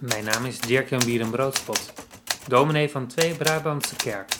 Mijn 0.00 0.24
naam 0.24 0.44
is 0.44 0.60
Dirk-Jan 0.60 1.04
Bierenbroodspot, 1.04 1.92
dominee 2.48 2.90
van 2.90 3.06
Twee 3.06 3.34
Brabantse 3.34 3.96
Kerk. 3.96 4.32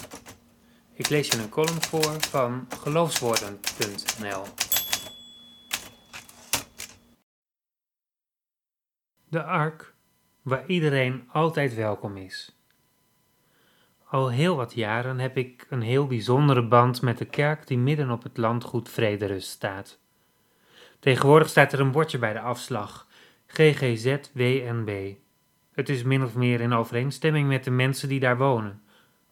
Ik 0.93 1.09
lees 1.09 1.29
je 1.29 1.39
een 1.39 1.49
column 1.49 1.83
voor 1.83 2.21
van 2.21 2.67
geloofswoorden.nl. 2.81 4.43
De 9.29 9.43
Ark, 9.43 9.95
waar 10.43 10.67
iedereen 10.67 11.29
altijd 11.33 11.75
welkom 11.75 12.17
is. 12.17 12.57
Al 14.05 14.31
heel 14.31 14.57
wat 14.57 14.75
jaren 14.75 15.19
heb 15.19 15.37
ik 15.37 15.67
een 15.71 15.83
heel 15.83 16.07
bijzondere 16.07 16.69
band 16.69 17.03
met 17.03 17.19
de 17.19 17.27
kerk 17.27 17.67
die 17.67 17.79
midden 17.79 18.11
op 18.11 18.23
het 18.23 18.37
landgoed 18.37 18.89
Vrederust 18.89 19.49
staat. 19.49 19.99
Tegenwoordig 20.99 21.49
staat 21.49 21.73
er 21.73 21.81
een 21.81 21.93
bordje 21.93 22.19
bij 22.19 22.33
de 22.33 22.41
afslag, 22.41 23.07
GGZ 23.47 24.17
WNB. 24.33 25.15
Het 25.79 25.89
is 25.89 26.03
min 26.03 26.23
of 26.23 26.35
meer 26.35 26.61
in 26.61 26.73
overeenstemming 26.73 27.49
met 27.49 27.65
de 27.65 27.71
mensen 27.71 28.09
die 28.09 28.21
daar 28.21 28.39
wonen. 28.39 28.83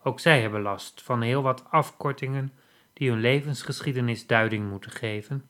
Ook 0.02 0.20
zij 0.20 0.40
hebben 0.40 0.62
last 0.62 1.02
van 1.02 1.22
heel 1.22 1.42
wat 1.42 1.64
afkortingen 1.70 2.52
die 2.92 3.10
hun 3.10 3.20
levensgeschiedenis 3.20 4.26
duiding 4.26 4.70
moeten 4.70 4.90
geven. 4.90 5.48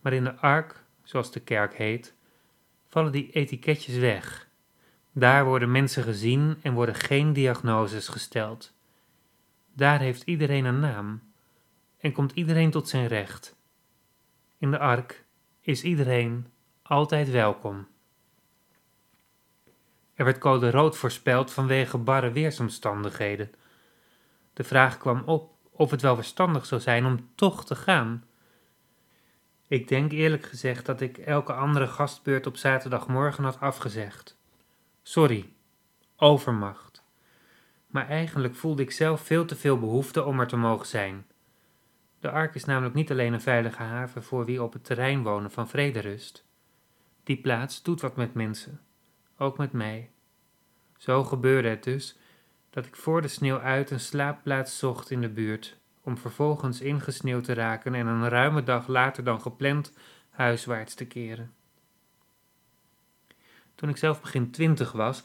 Maar 0.00 0.12
in 0.12 0.24
de 0.24 0.36
ark, 0.36 0.84
zoals 1.02 1.32
de 1.32 1.40
kerk 1.40 1.74
heet, 1.74 2.14
vallen 2.88 3.12
die 3.12 3.30
etiketjes 3.30 3.96
weg. 3.96 4.48
Daar 5.12 5.44
worden 5.44 5.70
mensen 5.70 6.02
gezien 6.02 6.56
en 6.62 6.74
worden 6.74 6.94
geen 6.94 7.32
diagnoses 7.32 8.08
gesteld. 8.08 8.72
Daar 9.74 10.00
heeft 10.00 10.22
iedereen 10.22 10.64
een 10.64 10.80
naam 10.80 11.22
en 11.98 12.12
komt 12.12 12.32
iedereen 12.32 12.70
tot 12.70 12.88
zijn 12.88 13.06
recht. 13.06 13.56
In 14.58 14.70
de 14.70 14.78
ark 14.78 15.24
is 15.60 15.82
iedereen 15.82 16.46
altijd 16.82 17.30
welkom. 17.30 17.86
Er 20.14 20.24
werd 20.24 20.38
code 20.38 20.70
rood 20.70 20.96
voorspeld 20.96 21.52
vanwege 21.52 21.98
barre 21.98 22.32
weersomstandigheden. 22.32 23.50
De 24.52 24.64
vraag 24.64 24.98
kwam 24.98 25.22
op 25.26 25.50
of 25.70 25.90
het 25.90 26.02
wel 26.02 26.14
verstandig 26.14 26.66
zou 26.66 26.80
zijn 26.80 27.06
om 27.06 27.28
toch 27.34 27.64
te 27.64 27.74
gaan. 27.74 28.24
Ik 29.68 29.88
denk 29.88 30.12
eerlijk 30.12 30.44
gezegd 30.44 30.86
dat 30.86 31.00
ik 31.00 31.18
elke 31.18 31.52
andere 31.52 31.86
gastbeurt 31.86 32.46
op 32.46 32.56
zaterdagmorgen 32.56 33.44
had 33.44 33.60
afgezegd. 33.60 34.36
Sorry, 35.02 35.52
overmacht. 36.16 37.02
Maar 37.86 38.08
eigenlijk 38.08 38.54
voelde 38.54 38.82
ik 38.82 38.90
zelf 38.90 39.20
veel 39.20 39.44
te 39.44 39.56
veel 39.56 39.78
behoefte 39.78 40.24
om 40.24 40.40
er 40.40 40.46
te 40.46 40.56
mogen 40.56 40.86
zijn. 40.86 41.26
De 42.20 42.30
Ark 42.30 42.54
is 42.54 42.64
namelijk 42.64 42.94
niet 42.94 43.10
alleen 43.10 43.32
een 43.32 43.40
veilige 43.40 43.82
haven 43.82 44.22
voor 44.22 44.44
wie 44.44 44.62
op 44.62 44.72
het 44.72 44.84
terrein 44.84 45.22
wonen 45.22 45.50
van 45.50 45.68
Vrederust. 45.68 46.44
Die 47.24 47.40
plaats 47.40 47.82
doet 47.82 48.00
wat 48.00 48.16
met 48.16 48.34
mensen, 48.34 48.80
ook 49.42 49.58
met 49.58 49.72
mij. 49.72 50.10
Zo 50.96 51.24
gebeurde 51.24 51.68
het 51.68 51.84
dus 51.84 52.16
dat 52.70 52.86
ik 52.86 52.96
voor 52.96 53.22
de 53.22 53.28
sneeuw 53.28 53.58
uit 53.58 53.90
een 53.90 54.00
slaapplaats 54.00 54.78
zocht 54.78 55.10
in 55.10 55.20
de 55.20 55.28
buurt, 55.28 55.76
om 56.02 56.18
vervolgens 56.18 56.80
ingesneeuwd 56.80 57.44
te 57.44 57.52
raken 57.52 57.94
en 57.94 58.06
een 58.06 58.28
ruime 58.28 58.62
dag 58.62 58.86
later 58.86 59.24
dan 59.24 59.40
gepland 59.40 59.92
huiswaarts 60.30 60.94
te 60.94 61.06
keren. 61.06 61.52
Toen 63.74 63.88
ik 63.88 63.96
zelf 63.96 64.20
begin 64.20 64.50
twintig 64.50 64.92
was, 64.92 65.22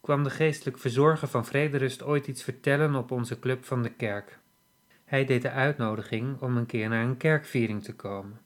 kwam 0.00 0.22
de 0.22 0.30
geestelijk 0.30 0.78
verzorger 0.78 1.28
van 1.28 1.44
Vrederust 1.44 2.02
ooit 2.02 2.26
iets 2.26 2.42
vertellen 2.42 2.94
op 2.94 3.10
onze 3.10 3.38
club 3.38 3.64
van 3.64 3.82
de 3.82 3.90
kerk. 3.90 4.38
Hij 5.04 5.24
deed 5.24 5.42
de 5.42 5.50
uitnodiging 5.50 6.40
om 6.40 6.56
een 6.56 6.66
keer 6.66 6.88
naar 6.88 7.04
een 7.04 7.16
kerkviering 7.16 7.84
te 7.84 7.94
komen. 7.94 8.40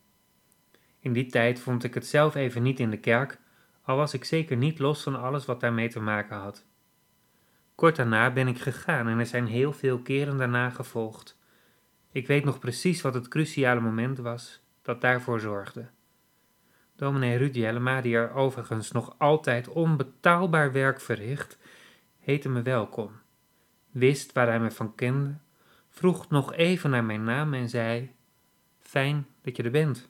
In 0.99 1.13
die 1.13 1.27
tijd 1.27 1.61
vond 1.61 1.85
ik 1.85 1.95
het 1.95 2.07
zelf 2.07 2.35
even 2.35 2.63
niet 2.63 2.81
in 2.81 2.91
de 2.91 2.99
kerk, 2.99 3.39
al 3.83 3.97
was 3.97 4.15
ik 4.15 4.25
zeker 4.25 4.57
niet 4.57 4.79
los 4.79 5.03
van 5.03 5.21
alles 5.21 5.45
wat 5.45 5.61
daarmee 5.61 5.89
te 5.89 6.01
maken 6.01 6.37
had. 6.37 6.65
Kort 7.75 7.97
daarna 7.97 8.33
ben 8.33 8.49
ik 8.49 8.59
gegaan 8.59 9.09
en 9.09 9.19
er 9.19 9.27
zijn 9.27 9.47
heel 9.47 9.73
veel 9.73 9.99
keren 9.99 10.39
daarna 10.39 10.71
gevolgd. 10.71 11.39
Ik 12.11 12.27
weet 12.27 12.45
nog 12.45 12.59
precies 12.59 13.03
wat 13.03 13.15
het 13.15 13.29
cruciale 13.29 13.81
moment 13.81 14.19
was 14.19 14.61
dat 14.83 15.01
daarvoor 15.01 15.41
zorgde. 15.41 15.89
Dominee 16.97 17.37
Ruud 17.37 17.55
Jellema, 17.55 18.01
die 18.01 18.15
er 18.15 18.33
overigens 18.33 18.93
nog 18.93 19.15
altijd 19.19 19.69
onbetaalbaar 19.69 20.73
werk 20.73 21.01
verricht, 21.01 21.59
heette 22.19 22.49
me 22.49 22.63
welkom, 22.63 23.11
wist 23.91 24.33
waar 24.33 24.47
hij 24.47 24.61
me 24.61 24.71
van 24.71 24.95
kende, 24.95 25.35
vroeg 25.89 26.29
nog 26.29 26.53
even 26.53 26.91
naar 26.91 27.05
mijn 27.05 27.25
naam 27.25 27.55
en 27.55 27.69
zei: 27.69 28.15
Fijn 28.79 29.27
dat 29.43 29.57
je 29.57 29.63
er 29.63 29.71
bent. 29.71 30.09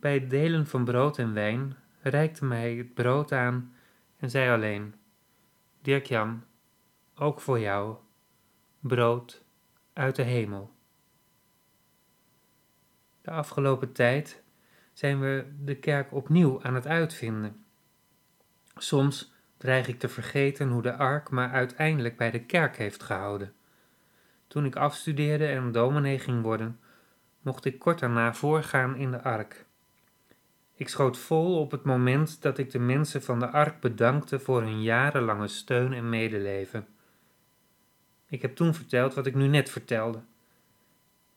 Bij 0.00 0.14
het 0.14 0.30
delen 0.30 0.66
van 0.66 0.84
brood 0.84 1.18
en 1.18 1.34
wijn 1.34 1.76
reikte 2.08 2.44
mij 2.44 2.74
het 2.74 2.94
brood 2.94 3.32
aan 3.32 3.74
en 4.16 4.30
zei 4.30 4.50
alleen: 4.50 4.94
Dirk-Jan, 5.82 6.44
ook 7.14 7.40
voor 7.40 7.60
jou, 7.60 7.96
brood 8.80 9.44
uit 9.92 10.16
de 10.16 10.22
hemel. 10.22 10.72
De 13.20 13.30
afgelopen 13.30 13.92
tijd 13.92 14.42
zijn 14.92 15.20
we 15.20 15.52
de 15.60 15.76
kerk 15.76 16.12
opnieuw 16.12 16.62
aan 16.62 16.74
het 16.74 16.86
uitvinden. 16.86 17.64
Soms 18.76 19.32
dreig 19.56 19.88
ik 19.88 19.98
te 19.98 20.08
vergeten 20.08 20.68
hoe 20.68 20.82
de 20.82 20.96
ark 20.96 21.30
maar 21.30 21.50
uiteindelijk 21.50 22.16
bij 22.16 22.30
de 22.30 22.44
kerk 22.44 22.76
heeft 22.76 23.02
gehouden. 23.02 23.54
Toen 24.46 24.64
ik 24.64 24.76
afstudeerde 24.76 25.46
en 25.46 25.72
dominee 25.72 26.18
ging 26.18 26.42
worden, 26.42 26.80
mocht 27.40 27.64
ik 27.64 27.78
kort 27.78 27.98
daarna 27.98 28.34
voorgaan 28.34 28.96
in 28.96 29.10
de 29.10 29.22
ark. 29.22 29.66
Ik 30.84 30.90
schoot 30.90 31.18
vol 31.18 31.60
op 31.60 31.70
het 31.70 31.84
moment 31.84 32.42
dat 32.42 32.58
ik 32.58 32.70
de 32.70 32.78
mensen 32.78 33.22
van 33.22 33.38
de 33.38 33.50
ark 33.50 33.80
bedankte 33.80 34.38
voor 34.38 34.62
hun 34.62 34.82
jarenlange 34.82 35.48
steun 35.48 35.92
en 35.92 36.08
medeleven. 36.08 36.86
Ik 38.28 38.42
heb 38.42 38.56
toen 38.56 38.74
verteld 38.74 39.14
wat 39.14 39.26
ik 39.26 39.34
nu 39.34 39.46
net 39.46 39.70
vertelde. 39.70 40.22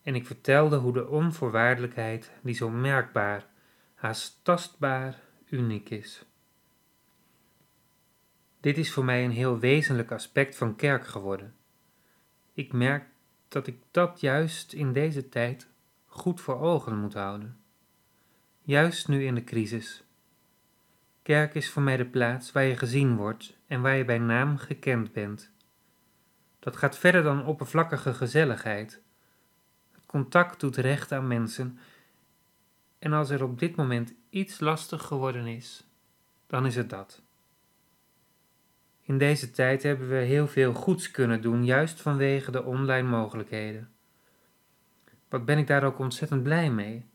En 0.04 0.16
ik 0.16 0.26
vertelde 0.26 0.76
hoe 0.76 0.94
de 0.94 1.08
onvoorwaardelijkheid, 1.08 2.32
die 2.42 2.56
zo 2.56 2.70
merkbaar, 2.70 3.46
haast 3.96 4.40
tastbaar, 4.44 5.20
uniek 5.50 5.90
is. 5.90 6.26
Dit 8.60 8.78
is 8.78 8.94
voor 8.94 9.06
mij 9.06 9.26
een 9.26 9.32
heel 9.32 9.60
wezenlijk 9.60 10.12
aspect 10.12 10.56
van 10.56 10.76
kerk 10.76 11.08
geworden. 11.08 11.56
Ik 12.54 12.74
merk 12.74 13.06
dat 13.48 13.68
ik 13.68 13.78
dat 13.92 14.20
juist 14.20 14.74
in 14.74 14.94
deze 14.94 15.30
tijd 15.30 15.68
goed 16.06 16.42
voor 16.42 16.60
ogen 16.60 16.98
moet 16.98 17.14
houden 17.14 17.58
juist 18.68 19.08
nu 19.08 19.26
in 19.26 19.36
de 19.36 19.44
crisis. 19.44 20.04
Kerk 21.22 21.54
is 21.54 21.70
voor 21.70 21.82
mij 21.82 21.98
de 21.98 22.06
plaats 22.06 22.52
waar 22.52 22.64
je 22.64 22.78
gezien 22.78 23.16
wordt 23.16 23.58
en 23.68 23.82
waar 23.82 23.96
je 23.96 24.06
bij 24.06 24.18
naam 24.18 24.58
gekend 24.58 25.12
bent. 25.12 25.52
Dat 26.60 26.78
gaat 26.78 26.98
verder 26.98 27.24
dan 27.24 27.46
oppervlakkige 27.46 28.14
gezelligheid. 28.14 29.02
Het 29.92 30.06
contact 30.06 30.60
doet 30.60 30.76
recht 30.76 31.12
aan 31.12 31.28
mensen. 31.28 31.80
En 33.00 33.14
als 33.14 33.30
er 33.30 33.44
op 33.44 33.60
dit 33.60 33.76
moment 33.76 34.14
iets 34.30 34.60
lastig 34.60 35.04
geworden 35.04 35.46
is, 35.46 35.88
dan 36.48 36.66
is 36.66 36.76
het 36.76 36.90
dat. 36.90 37.22
In 39.02 39.18
deze 39.18 39.52
tijd 39.52 39.84
hebben 39.84 40.10
we 40.10 40.16
heel 40.16 40.48
veel 40.48 40.74
goeds 40.74 41.12
kunnen 41.12 41.42
doen, 41.42 41.66
juist 41.66 42.02
vanwege 42.02 42.52
de 42.52 42.64
online 42.64 43.08
mogelijkheden. 43.08 43.92
Wat 45.30 45.46
ben 45.46 45.58
ik 45.58 45.68
daar 45.68 45.84
ook 45.84 46.00
ontzettend 46.00 46.44
blij 46.44 46.72
mee. 46.72 47.06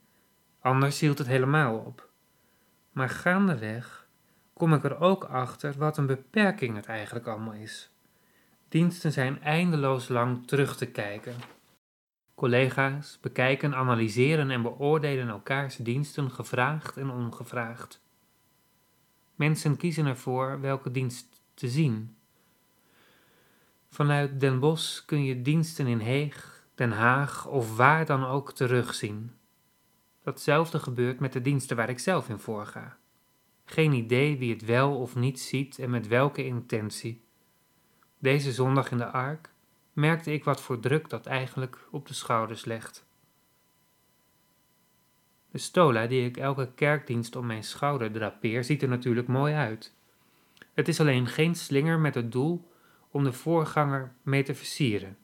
Anders 0.63 1.01
hield 1.01 1.19
het 1.19 1.27
helemaal 1.27 1.79
op. 1.79 2.09
Maar 2.93 3.09
gaandeweg 3.09 4.09
kom 4.53 4.75
ik 4.75 4.85
er 4.85 5.01
ook 5.01 5.25
achter 5.25 5.75
wat 5.79 5.99
een 5.99 6.07
beperking 6.07 6.77
het 6.77 6.87
eigenlijk 6.87 7.27
allemaal 7.27 7.53
is. 7.53 7.91
Diensten 8.69 9.13
zijn 9.13 9.43
eindeloos 9.43 10.09
lang 10.09 10.47
terug 10.47 10.77
te 10.77 10.87
kijken. 10.87 11.35
Collega's 12.35 13.19
bekijken, 13.21 13.75
analyseren 13.75 14.51
en 14.51 14.63
beoordelen 14.63 15.29
elkaars 15.29 15.77
diensten 15.77 16.31
gevraagd 16.31 16.97
en 16.97 17.11
ongevraagd. 17.11 18.01
Mensen 19.35 19.77
kiezen 19.77 20.07
ervoor 20.07 20.61
welke 20.61 20.91
dienst 20.91 21.43
te 21.55 21.69
zien. 21.69 22.17
Vanuit 23.91 24.41
Den 24.41 24.61
Bosch 24.61 25.05
kun 25.05 25.25
je 25.25 25.43
diensten 25.43 25.87
in 25.87 25.99
Heeg, 25.99 26.67
Den 26.75 26.93
Haag 26.93 27.47
of 27.47 27.77
waar 27.77 28.07
dan 28.07 28.25
ook 28.25 28.53
terugzien. 28.53 29.33
Datzelfde 30.23 30.79
gebeurt 30.79 31.21
met 31.21 31.33
de 31.33 31.41
diensten 31.41 31.77
waar 31.77 31.89
ik 31.89 31.99
zelf 31.99 32.29
in 32.29 32.39
voorga. 32.39 32.99
Geen 33.65 33.93
idee 33.93 34.39
wie 34.39 34.53
het 34.53 34.65
wel 34.65 34.97
of 34.99 35.15
niet 35.15 35.41
ziet 35.41 35.79
en 35.79 35.91
met 35.91 36.07
welke 36.07 36.45
intentie. 36.45 37.25
Deze 38.19 38.53
zondag 38.53 38.91
in 38.91 38.99
de 38.99 39.07
ark 39.07 39.51
merkte 39.93 40.33
ik 40.33 40.45
wat 40.45 40.61
voor 40.61 40.81
druk 40.81 41.09
dat 41.09 41.27
eigenlijk 41.27 41.89
op 41.91 42.07
de 42.07 42.15
schouders 42.15 42.65
legt. 42.65 43.07
De 45.51 45.59
stola 45.59 46.07
die 46.07 46.27
ik 46.27 46.37
elke 46.37 46.73
kerkdienst 46.75 47.37
om 47.37 47.47
mijn 47.47 47.65
schouder 47.65 48.13
drapeer, 48.13 48.65
ziet 48.65 48.83
er 48.83 48.89
natuurlijk 48.89 49.29
mooi 49.29 49.55
uit. 49.55 49.95
Het 50.73 50.89
is 50.89 51.01
alleen 51.01 51.27
geen 51.27 51.55
slinger 51.55 51.99
met 51.99 52.15
het 52.15 52.33
doel 52.33 52.71
om 53.11 53.25
de 53.25 53.33
voorganger 53.33 54.13
mee 54.23 54.43
te 54.43 54.55
versieren. 54.55 55.17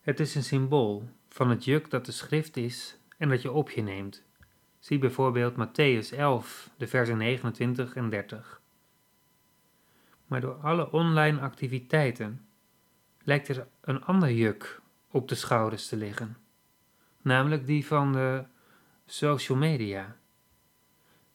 Het 0.00 0.20
is 0.20 0.34
een 0.34 0.44
symbool 0.44 1.08
van 1.28 1.50
het 1.50 1.64
juk 1.64 1.90
dat 1.90 2.06
de 2.06 2.12
schrift 2.12 2.56
is 2.56 2.97
en 3.18 3.28
dat 3.28 3.42
je 3.42 3.52
op 3.52 3.70
je 3.70 3.82
neemt. 3.82 4.24
Zie 4.78 4.98
bijvoorbeeld 4.98 5.54
Matthäus 5.54 6.16
11, 6.16 6.70
de 6.76 6.86
versen 6.86 7.16
29 7.16 7.94
en 7.94 8.08
30. 8.08 8.60
Maar 10.26 10.40
door 10.40 10.54
alle 10.54 10.92
online 10.92 11.40
activiteiten 11.40 12.46
lijkt 13.22 13.48
er 13.48 13.66
een 13.80 14.04
ander 14.04 14.32
juk 14.32 14.80
op 15.10 15.28
de 15.28 15.34
schouders 15.34 15.88
te 15.88 15.96
liggen, 15.96 16.36
namelijk 17.22 17.66
die 17.66 17.86
van 17.86 18.12
de 18.12 18.44
social 19.06 19.58
media. 19.58 20.16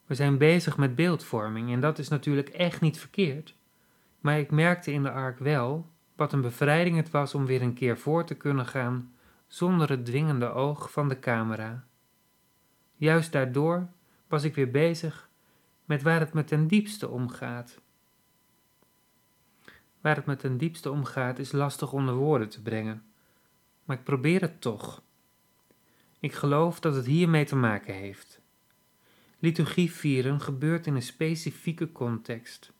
We 0.06 0.15
zijn 0.15 0.38
bezig 0.38 0.77
met 0.77 0.95
beeldvorming 0.95 1.71
en 1.71 1.80
dat 1.80 2.00
is 2.00 2.07
natuurlijk 2.07 2.50
echt 2.50 2.81
niet 2.81 3.00
verkeerd, 3.00 3.56
maar 4.19 4.39
ik 4.39 4.51
merkte 4.51 4.91
in 4.91 5.03
de 5.03 5.12
ark 5.12 5.39
wel 5.39 5.89
wat 6.15 6.33
een 6.33 6.41
bevrijding 6.41 6.95
het 6.95 7.12
was 7.12 7.35
om 7.35 7.45
weer 7.45 7.62
een 7.62 7.74
keer 7.74 7.97
voor 7.97 8.25
te 8.25 8.35
kunnen 8.35 8.65
gaan 8.65 9.12
zonder 9.53 9.89
het 9.89 10.05
dwingende 10.05 10.51
oog 10.51 10.91
van 10.91 11.09
de 11.09 11.19
camera. 11.19 11.88
Juist 12.95 13.31
daardoor 13.31 13.88
was 14.27 14.44
ik 14.44 14.55
weer 14.55 14.71
bezig 14.71 15.29
met 15.85 16.01
waar 16.01 16.19
het 16.19 16.33
me 16.33 16.44
ten 16.44 16.67
diepste 16.67 17.09
omgaat. 17.09 17.81
Waar 20.01 20.15
het 20.15 20.25
me 20.25 20.35
ten 20.35 20.57
diepste 20.57 20.91
omgaat 20.91 21.39
is 21.39 21.51
lastig 21.51 21.94
onder 21.94 22.15
woorden 22.15 22.50
te 22.50 22.61
brengen, 22.61 23.03
maar 23.83 23.97
ik 23.97 24.03
probeer 24.03 24.41
het 24.41 24.61
toch. 24.61 25.01
Ik 26.19 26.33
geloof 26.33 26.79
dat 26.79 26.95
het 26.95 27.06
hiermee 27.06 27.45
te 27.45 27.56
maken 27.56 27.94
heeft. 27.94 28.41
Liturgie 29.39 29.91
vieren 29.91 30.41
gebeurt 30.41 30.88
in 30.88 30.95
een 30.95 31.01
specifieke 31.01 31.91
context. 31.91 32.73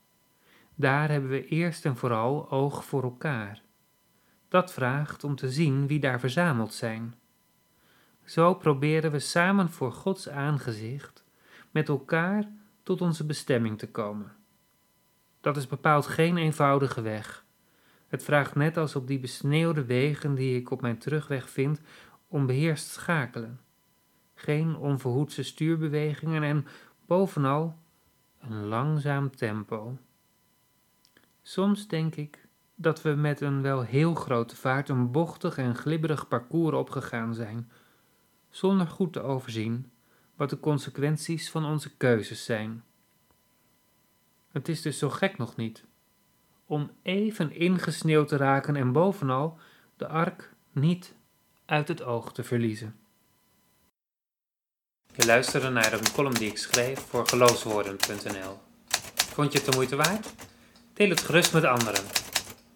Daar 0.76 1.10
hebben 1.10 1.30
we 1.30 1.48
eerst 1.48 1.86
en 1.86 1.98
vooral 1.98 2.50
oog 2.50 2.86
voor 2.86 3.04
elkaar. 3.04 3.62
Dat 4.54 4.74
vraagt 4.74 5.24
om 5.24 5.36
te 5.36 5.52
zien 5.52 5.88
wie 5.88 6.00
daar 6.00 6.20
verzameld 6.20 6.74
zijn. 6.74 7.16
Zo 8.24 8.54
proberen 8.54 9.12
we 9.12 9.20
samen 9.20 9.70
voor 9.70 9.92
Gods 9.92 10.30
aangezicht 10.30 11.24
met 11.72 11.90
elkaar 11.90 12.52
tot 12.84 13.02
onze 13.02 13.26
bestemming 13.26 13.78
te 13.78 13.88
komen. 13.88 14.32
Dat 15.42 15.58
is 15.58 15.68
bepaald 15.68 16.06
geen 16.06 16.38
eenvoudige 16.38 17.02
weg. 17.02 17.46
Het 18.08 18.24
vraagt 18.24 18.56
net 18.56 18.78
als 18.78 18.96
op 18.96 19.08
die 19.08 19.20
besneeuwde 19.20 19.86
wegen 19.86 20.36
die 20.36 20.60
ik 20.60 20.72
op 20.72 20.82
mijn 20.82 20.98
terugweg 20.98 21.50
vind, 21.50 21.82
om 22.28 22.46
beheerst 22.46 22.88
schakelen. 22.88 23.60
Geen 24.34 24.76
onverhoedse 24.76 25.44
stuurbewegingen 25.44 26.44
en 26.44 26.68
bovenal 27.06 27.78
een 28.40 28.66
langzaam 28.66 29.36
tempo. 29.36 29.98
Soms 31.42 31.88
denk 31.88 32.16
ik 32.16 32.43
dat 32.76 33.02
we 33.02 33.10
met 33.10 33.42
een 33.42 33.62
wel 33.62 33.82
heel 33.82 34.14
grote 34.14 34.56
vaart 34.56 34.90
een 34.90 35.12
bochtig 35.12 35.58
en 35.58 35.76
glibberig 35.76 36.28
parcours 36.28 36.76
opgegaan 36.76 37.34
zijn, 37.34 37.72
zonder 38.50 38.88
goed 38.88 39.14
te 39.14 39.22
overzien 39.22 39.92
wat 40.36 40.50
de 40.50 40.60
consequenties 40.60 41.50
van 41.50 41.66
onze 41.66 41.96
keuzes 41.98 42.46
zijn. 42.46 42.84
Het 44.52 44.68
is 44.68 44.82
dus 44.82 44.98
zo 44.98 45.10
gek 45.10 45.38
nog 45.38 45.56
niet 45.56 45.86
om 46.66 46.92
even 47.02 47.52
ingesneeuwd 47.52 48.28
te 48.28 48.38
raken 48.38 48.76
en 48.76 48.92
bovenal 48.92 49.58
de 49.98 50.08
ark 50.08 50.54
niet 50.72 51.14
uit 51.66 51.88
het 51.88 52.04
oog 52.04 52.34
te 52.34 52.44
verliezen. 52.44 52.96
Je 55.16 55.26
luisterde 55.26 55.70
naar 55.70 55.94
een 55.94 56.12
column 56.14 56.34
die 56.34 56.50
ik 56.50 56.58
schreef 56.58 57.00
voor 57.00 57.28
geloofswoorden.nl. 57.28 58.60
Vond 59.16 59.52
je 59.52 59.58
het 59.58 59.68
de 59.68 59.76
moeite 59.76 59.96
waard? 59.96 60.34
Deel 60.94 61.10
het 61.10 61.22
gerust 61.22 61.54
met 61.54 61.64
anderen. 61.64 62.23